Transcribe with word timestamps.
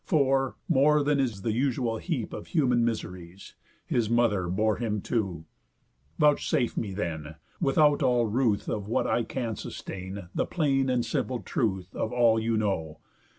For, 0.03 0.55
more 0.67 1.03
than 1.03 1.19
is 1.19 1.43
The 1.43 1.51
usual 1.51 1.99
heap 1.99 2.33
of 2.33 2.47
human 2.47 2.83
miseries, 2.83 3.53
His 3.85 4.09
mother 4.09 4.47
bore 4.47 4.77
him 4.77 4.99
to. 5.01 5.45
Vouchsafe 6.17 6.75
me 6.75 6.91
then, 6.95 7.35
Without 7.59 8.01
all 8.01 8.25
ruth 8.25 8.67
of 8.67 8.87
what 8.87 9.05
I 9.05 9.21
can 9.21 9.55
sustain, 9.57 10.29
The 10.33 10.47
plain 10.47 10.89
and 10.89 11.05
simple 11.05 11.43
truth 11.43 11.95
of 11.95 12.11
all 12.11 12.39
you 12.39 12.57
know. 12.57 12.99